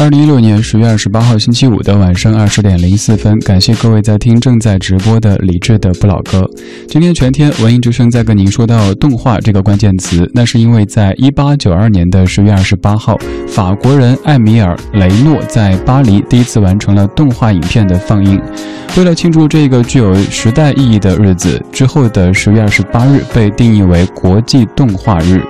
[0.00, 6.48] 二零一六年十月二十八号星期五的晚上二十点零四分，感谢各位在听正在直播的李志的不老歌。
[6.88, 13.14] 今天全天文艺之声在跟您说到动画这个关键词，那是因为在一八九二年的十月二十八号，
[13.46, 18.40] 法国人艾米尔雷诺在巴黎第一次完成了动画影片的放映。
[18.96, 25.44] 为了庆祝这个具有时代意义的日子，之后的十月二十八日被定义为国际动画日。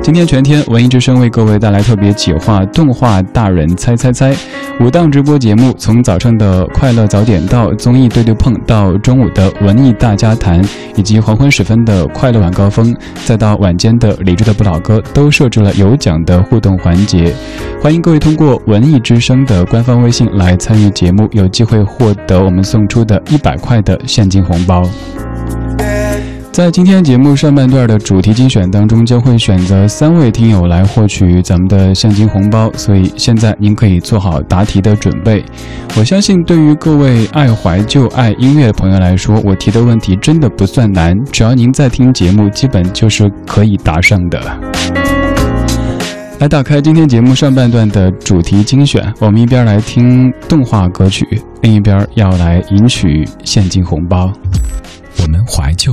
[0.00, 3.95] 今天全天文艺之声为各位带来特别企划动画大人猜。
[3.96, 4.36] 猜猜，
[4.80, 10.62] 五档直播节目，从早上的快乐早点到综艺对对碰，到中午的文艺大家谈，
[10.94, 17.34] 以及黄昏时分的快乐晚高峰，再到晚间的理智的不老歌，都设置了有奖的互动环节。
[17.82, 24.82] 欢迎各位通过文艺之声的官方微信来参与节目，有机会获得我们送出的一百块的现金红包。
[26.56, 35.44] 在今天节目上半段的主题精选当中，将会选择三位听友来获取咱们的现金红包，所以现在您可以做好答题的准备。
[35.98, 44.40] 我相信，对于各位爱怀旧、爱音乐的朋友来说，我提的问题真的不算难，只要您在听节目，基本就是可以答上的。
[46.40, 51.28] 来打开今天节目上半段的主题精选，我们一边来听动画歌曲，
[51.60, 54.32] 另一边要来赢取现金红包。
[55.20, 55.92] 我们怀旧。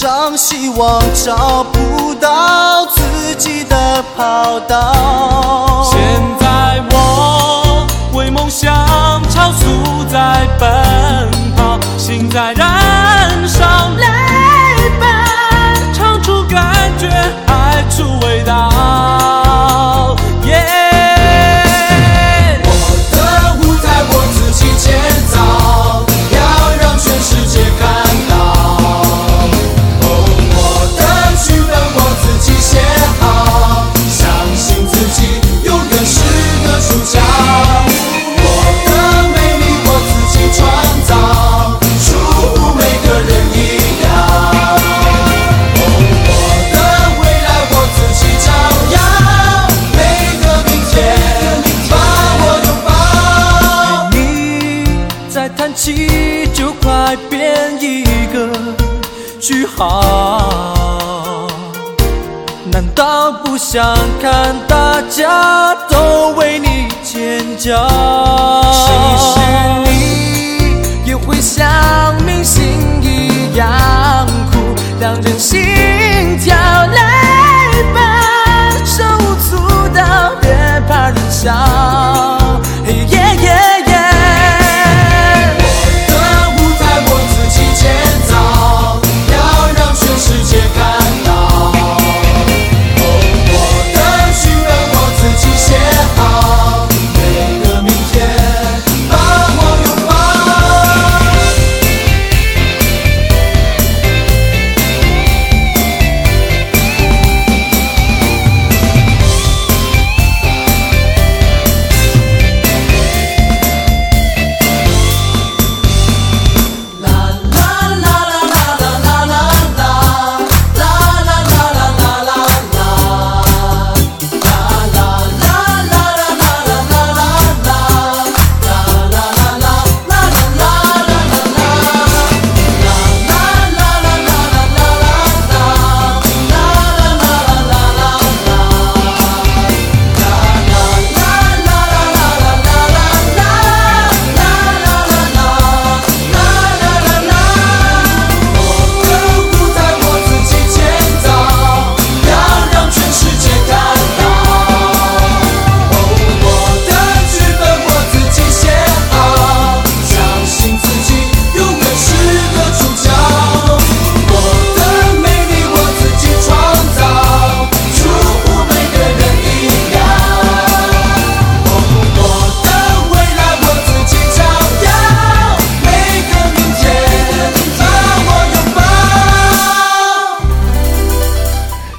[0.00, 5.82] 张希望找不到自己的跑道。
[5.90, 5.98] 现
[6.38, 8.72] 在我为梦想
[9.28, 13.66] 超速在奔跑，心在燃烧，
[65.18, 68.27] 家都为你尖叫？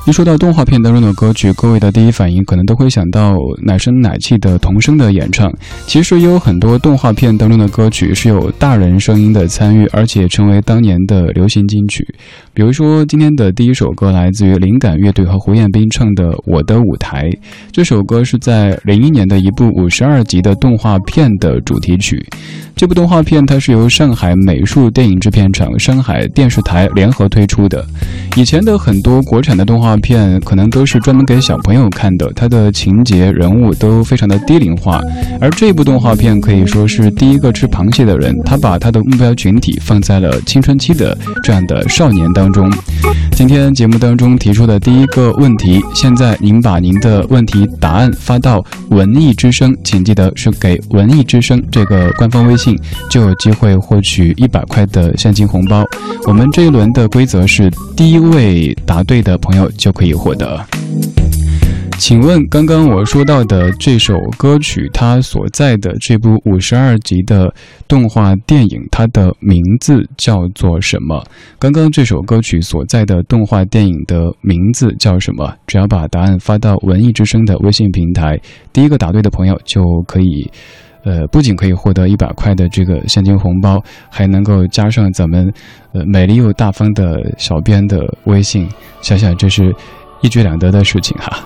[0.10, 5.54] 一说到动画片当中的歌曲，各位的第一反应可能都会想到奶声奶气的童声的演唱。
[5.86, 12.04] 其实也有很多动画片当中的歌曲是有大人声音的参与，而且成为当年的流行金曲。
[12.56, 17.30] 比如说今天的第一首歌来自于灵感乐队和胡彦斌唱的《我的舞台》，
[17.72, 22.26] 这首歌是在零一年的一部五十二集的动画片的主题曲。
[22.76, 27.86] 这部动画片它是由上海美术电影制片厂、上海电视台联合推出的。
[28.38, 35.02] 以前的很多国产的动画片可能都是专门给小朋友看的，它的情节、人物都非常的低龄化。
[35.40, 42.72] 而这部动画片可以说是第一个吃螃蟹的人，他把他的目标群体放在了青春期的这样的少年当中。
[43.32, 52.78] 今天节目当中提出的第一个问题，现在您把您的问题答案发到文艺之声，请记得是给文艺之声这个官方微信，
[53.10, 55.84] 就有机会获取一百块的现金红包。
[56.26, 58.76] 我们这一轮的规则是第一位。
[58.86, 60.66] 答对的朋友就可以获得。
[61.98, 67.54] 请问，刚刚我说到的这首歌曲，它所在的这部五十二集的
[67.90, 71.22] 动画电影，它的名字叫做什么？
[71.60, 75.54] 刚刚这首歌曲所在的动画电影的名字叫什么？
[75.68, 78.40] 只要把答案发到文艺之声的微信平台，
[78.72, 80.50] 第一个答对的朋友就可以。
[81.06, 85.50] 呃，不仅可以获得一百块的这个现金红包，还能够加上咱们
[85.94, 88.68] 呃美丽又大方的小编的微信，
[89.02, 89.76] 想想这是
[90.22, 91.40] 一举两得的事情哈。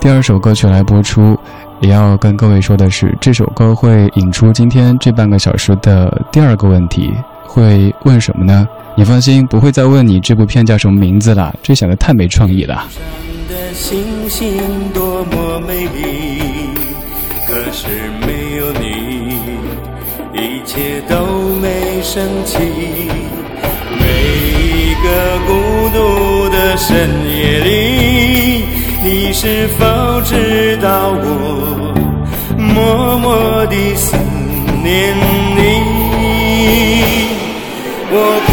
[0.00, 1.38] 第二首歌曲来播出，
[1.80, 7.12] 也要跟各位说的是，这首歌会引出今天这半个小时的第二个问题，
[7.44, 8.66] 会问什么呢？
[8.96, 12.88] 你放心，不会再问你这部片叫什么名字了，这想的太没创意了。
[13.48, 16.40] 的星星多么美丽
[17.46, 17.88] 可是
[18.20, 19.34] 没有你，
[20.32, 21.16] 一切都
[21.60, 22.58] 没升起。
[23.98, 24.04] 每
[24.58, 25.06] 一个
[25.46, 25.48] 孤
[25.92, 25.98] 独
[26.50, 26.88] 的深
[27.28, 27.68] 夜里，
[29.02, 31.94] 你是否知道我
[32.56, 34.16] 默默地思
[34.82, 35.14] 念
[35.56, 35.58] 你？
[38.12, 38.14] 我
[38.46, 38.50] 不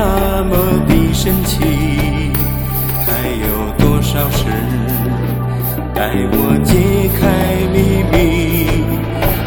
[0.00, 0.54] 那么
[0.86, 1.58] 的神奇
[3.04, 3.10] 还
[3.42, 3.46] 有
[3.78, 4.44] 多少事？
[5.92, 6.70] 待我揭
[7.18, 7.20] 开
[7.72, 7.76] 秘
[8.12, 8.14] 密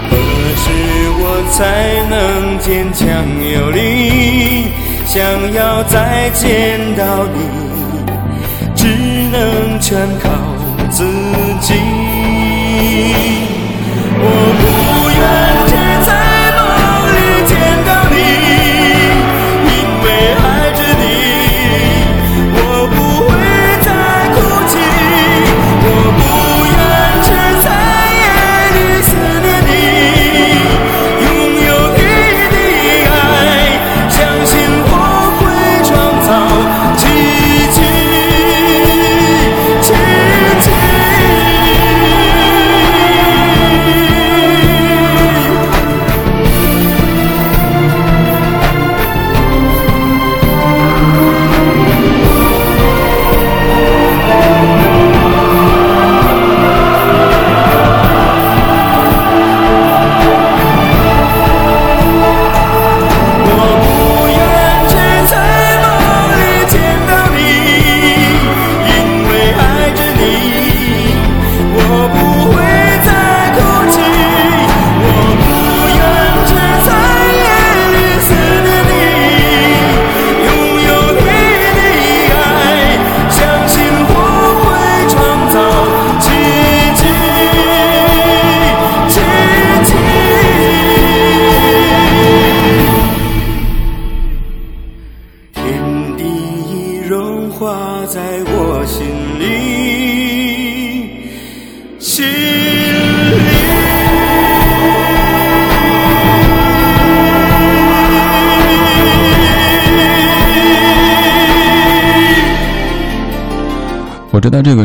[0.09, 0.11] 何
[0.61, 0.63] 时
[1.21, 1.57] 我才
[2.09, 2.13] 能
[2.59, 2.99] 坚强
[3.53, 3.79] 有力？
[5.05, 5.13] 想
[5.53, 6.43] 要再见
[6.97, 7.37] 到你
[8.75, 8.85] 只
[9.31, 10.29] 能全靠
[10.89, 11.05] 自
[11.61, 12.10] 己。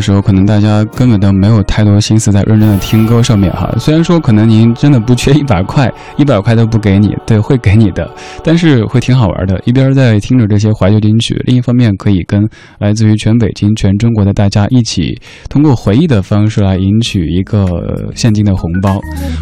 [0.07, 3.75] 时候可能大家根本都没有太多心思在认真的听歌上面哈。
[3.77, 8.09] 虽然说可能您真的不缺一百块， 一百块都不给你，对，会给你的，
[8.45, 9.61] 但是会挺好玩的。
[9.65, 12.49] 一边在听着这些怀旧金曲，另一方面可以跟
[12.79, 15.21] 来自于全北京、全中国的大家一起，
[15.51, 17.67] 通过回忆的方式来赢取一个
[18.15, 19.01] 现金的红包。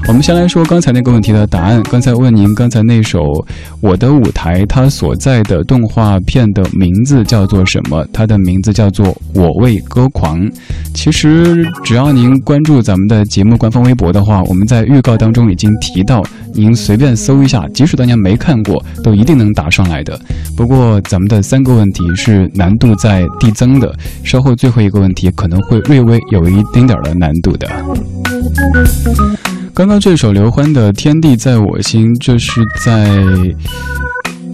[0.09, 1.83] 我们先来说刚才那个问题的答案。
[1.91, 3.21] 刚才问您，刚才那首
[3.83, 8.03] 《我的舞台》，它所在的动画片的名字叫做什么？
[8.13, 10.41] 它的名字叫做《我为歌狂》。
[10.95, 20.19] 其实只要您关注咱们的节目官方微博的话，我们在预告当中已经提到，您随便搜一下，即使大家没看过，都一定能答上来的。
[20.57, 23.93] 不过咱们的三个问题是难度在递增的，
[24.23, 27.69] 稍后最后一个问题可能会略微有一丁点儿的难度的。
[29.75, 33.11] 刚刚这首刘欢的《天地在我心》，这是在，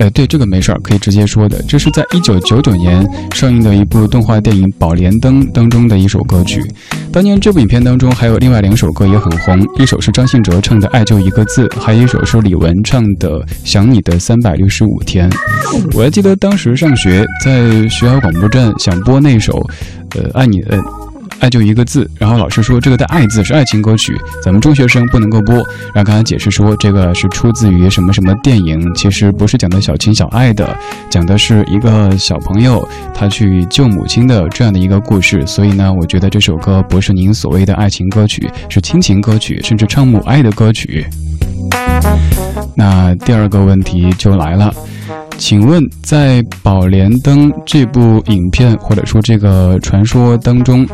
[0.01, 1.63] 呃，对，这个没事儿，可以直接说的。
[1.69, 6.65] 这是在一九九九年上映的一部动画电影《宝莲灯》当中的一首歌曲。
[7.13, 15.31] 当年这部影片当中还有另外两首歌也很红，一首是张信哲唱的《爱就一个字》，还有一首是李玟唱的《想你的三百六十五天》。
[15.95, 19.63] 我还记得当时上学，在学校广播站想播那首，
[20.15, 20.79] 呃，爱你，呃。
[21.41, 25.57] 爱就一个字，然后老师说这个的“爱”字是爱情歌曲，咱们中学生不能够播。
[25.93, 30.77] 然后刚才解释说这个是出自于什么什么电影，其实不是讲的小情小爱的，
[31.11, 35.47] 讲的是一个小朋友他去救母亲的这样的一个故事。
[35.47, 41.07] 所以呢，我觉得这首歌不是您所谓的爱情歌曲，是亲情歌曲，甚至唱母爱的歌曲。
[42.77, 44.73] 那第二个问题就来了。
[45.37, 50.87] 请问，在《宝莲灯》这部影片或者说这个传说当中，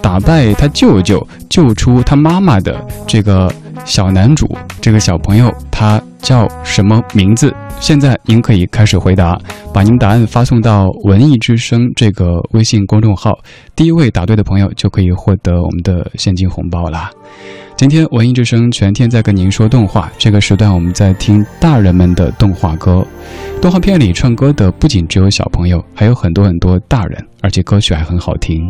[0.00, 3.52] 打败他舅舅、救出他妈妈的这个
[3.84, 7.54] 小男主，这个小朋友，他叫什么名字？
[7.80, 9.38] 现在您可以开始回答，
[9.72, 13.38] 把您答案发送到“文艺之声”这个微信公众号，
[13.76, 17.10] 第一位答对的朋友就可以获得我们的现金红包啦。
[17.76, 23.06] 今天文艺之声全天在跟您说动画，这个时段我们在听大人们的动画歌。
[23.62, 28.60] 动画片里唱歌的不仅只有小朋友，还有很多很多大人，而且歌曲还很好听。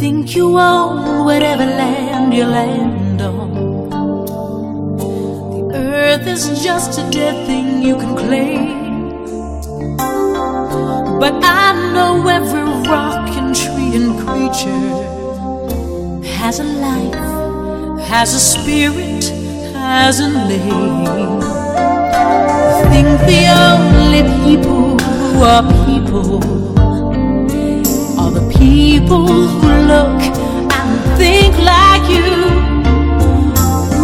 [0.00, 3.50] Think you own whatever land you land on.
[5.50, 9.18] The earth is just a dead thing you can claim.
[11.20, 14.88] But I know every rock and tree and creature
[16.38, 19.24] has a life, has a spirit,
[19.74, 21.42] has a name.
[22.88, 26.69] Think the only people who are people
[28.30, 30.20] the people who look
[30.78, 32.30] and think like you.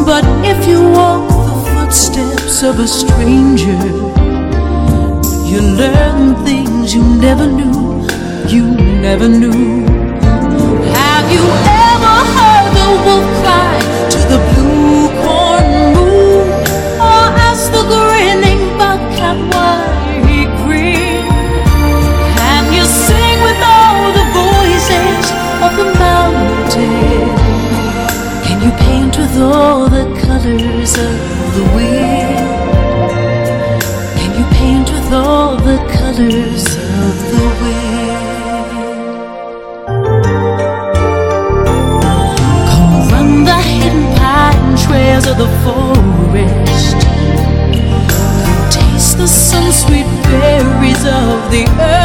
[0.04, 3.78] But if you walk the footsteps of a stranger,
[5.50, 8.06] you learn things you never knew,
[8.48, 8.64] you
[9.06, 9.86] never knew.
[11.00, 11.44] Have you
[11.86, 13.95] ever heard the wolf cry
[29.38, 31.16] all the colors of
[31.56, 32.46] the wind?
[34.18, 35.76] Can you paint with all the
[36.16, 38.16] colors of the wind.
[42.70, 46.96] Come run the hidden pine trails of the forest.
[48.72, 51.95] Taste the sun sweet berries of the earth.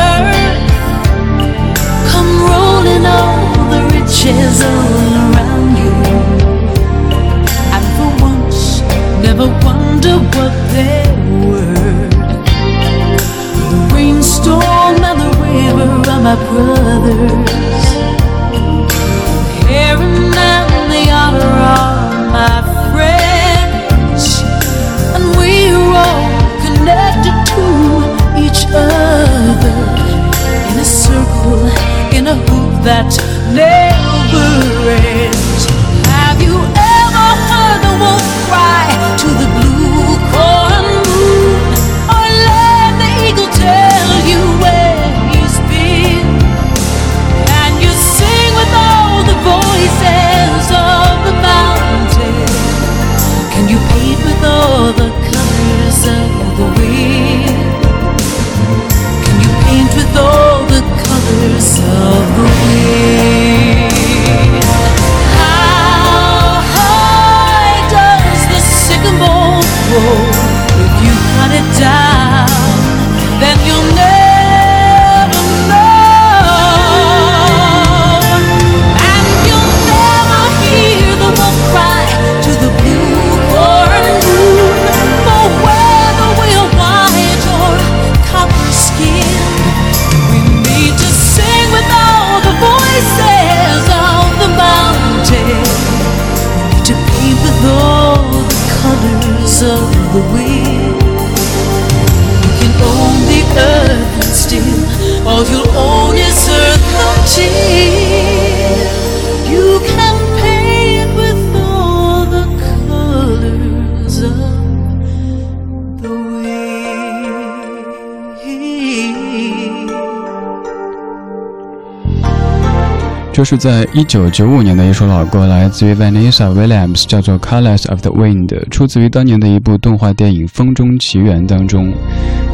[123.52, 131.92] 是在一九九五年的一首老歌，来自于 Vanessa Williams，叫做《Colors of the Wind》，出自于当年的一部动画电影《风中奇缘》当中。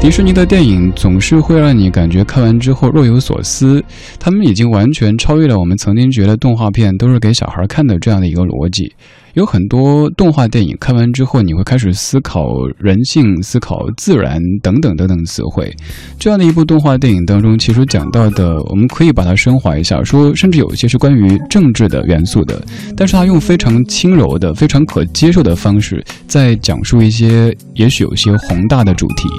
[0.02, 3.84] 迪士尼的电影总是会让你感觉看完之后若有所思，
[4.20, 8.92] 他们已经完全超越了我们曾经觉得动画片都是给小孩看的这样的一个逻辑。
[9.38, 12.48] 有很多动画电影看完之后，你会开始思考
[12.80, 15.72] 人性、思考自然等等等等词汇。
[16.18, 22.60] 这样的一部动画电影当中，其实讲到的，我们可以把它升华一下，说甚至有一些是关于政治的元素的，
[22.96, 29.30] 但是它用非常轻柔的、非常可接受的方式，在讲述一些也许有些宏大的主题。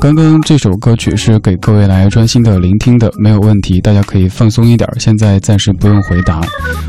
[0.00, 4.88] 刚刚这首歌曲是给各位来专心的聆听的，没有问题，大家可以放松一点。
[4.98, 6.40] 现在暂时不用回答，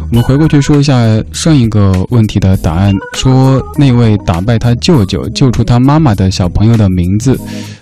[0.09, 0.95] 我们回过去说一下
[1.33, 2.93] 上一个问题的答案。
[3.13, 7.37] 说那位打败他舅舅、救出他妈妈的小朋友的名字，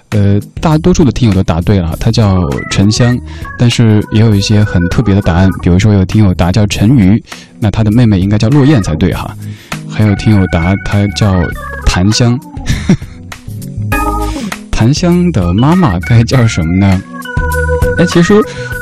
[0.09, 3.15] 呃，大多数的听友都答对了，他叫沉香。
[3.55, 7.23] 但是也有一些很特别的答案，比如说有听友答叫陈鱼，
[7.59, 9.31] 那他的妹妹应该叫落雁才对哈。
[9.87, 11.39] 还有听友答他叫
[11.85, 12.37] 檀香。
[14.79, 17.01] 檀香的妈妈该叫什么呢？
[17.97, 18.35] 哎，其实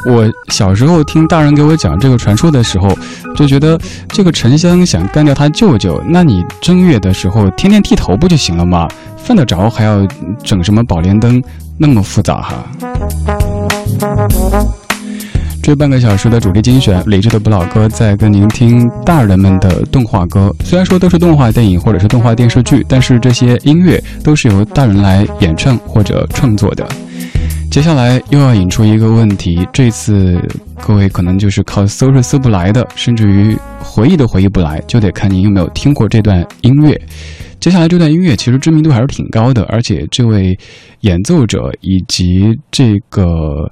[0.05, 2.95] 我小时候听大人给我讲这个传说的时候，
[3.35, 3.79] 就觉得
[4.09, 8.87] 这个沉香想干掉他舅舅，那你正月的时候天天剃头不就行了吗？
[9.17, 10.05] 犯得着还要
[10.43, 11.41] 整什么宝莲灯，
[11.79, 12.63] 那么复杂哈？
[15.67, 20.49] 这半个小时的主题精选，理智的不老哥在跟您听大人们的动画歌。
[20.63, 26.87] 虽然说都是动画电影或者是动画电视剧，但是这些音乐都是由大人来演唱或者创作的。
[27.69, 30.39] 接下来又要引出一个问题，这次
[30.81, 36.97] 各位可能就是靠搜是搜不来的，甚至于回忆都回忆不来，就得看您有没有听过这段音乐。
[37.59, 40.57] 接下来这段音乐其实知名度还是挺高的，而且这位
[41.01, 43.69] 演奏者以及这个。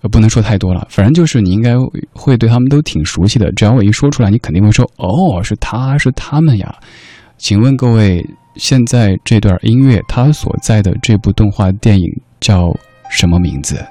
[0.00, 1.74] 呃，不能说太多了，反正就是你应该
[2.12, 3.50] 会对他们都挺熟悉的。
[3.52, 6.74] 只要我一说出来，你肯定会说：“哦，是他是他们呀。”
[7.36, 8.24] 请问各位，
[8.56, 12.06] 现在这段音乐它所在的这部动画电影
[12.40, 12.72] 叫
[13.10, 13.84] 什么名字？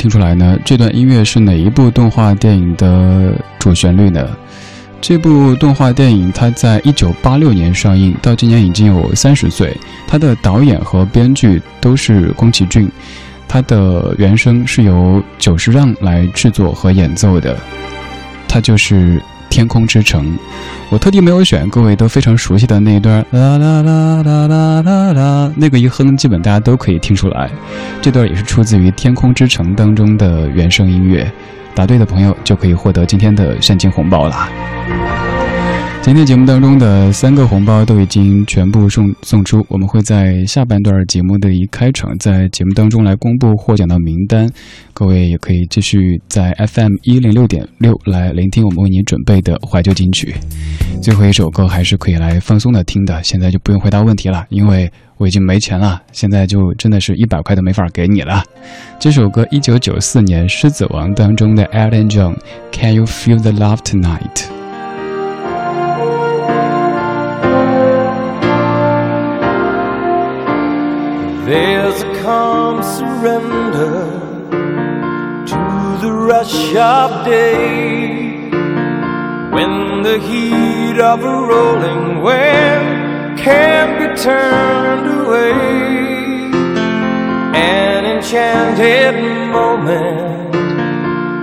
[0.00, 0.58] 听出来呢？
[0.64, 4.26] 这段音乐是哪一部动画电影的主旋律呢？
[4.98, 9.76] 这部动画电影它在一九八六年上映，到今年已经有三十岁。
[10.08, 12.90] 它的导演和编剧都是宫崎骏，
[13.46, 17.54] 它的原声是由久石让来制作和演奏的，
[18.48, 19.18] 它就是
[19.50, 20.24] 《天空之城》。
[20.88, 27.50] 我特地没有选各位都非常熟悉的那一段啦啦啦啦啦啦啦，那个一哼，基本大家都可以听出来。
[28.00, 31.30] 这段也是出自于《天空之城》当中的原声音乐。
[31.74, 34.48] 答对的朋友就可以获得今天的现金红包了。
[36.02, 44.50] 今天节目当中的三个红包都已经全部送送出，我们会在下半段节目的一开场，在节目当中来公布获奖的名单。
[44.94, 50.34] 各位也可以继续在 FM 一零六点六来聆听我们为您准备的怀旧金曲。
[51.02, 58.42] 最后一首歌还是可以来放松的听的，现在就不用回答问题了，因为我已经没钱了，现在就真的是一百块都没法给你了。
[58.98, 64.59] 这首歌一九九四年《狮子王》当中的 Alan John，Can you feel the love tonight？
[71.50, 74.04] There's a calm surrender
[75.50, 78.50] to the rush of day
[79.50, 85.50] when the heat of a rolling wave can be turned away.
[87.58, 89.16] An enchanted
[89.50, 90.54] moment,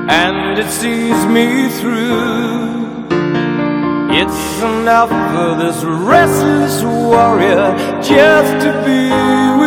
[0.09, 2.77] and it sees me through.
[4.19, 9.09] It's enough for this restless warrior just to be
[9.59, 9.66] with.